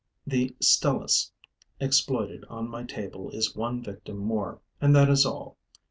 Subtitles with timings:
[0.25, 1.29] The Stelis
[1.79, 5.59] exploited on my table is one victim more; and that is all.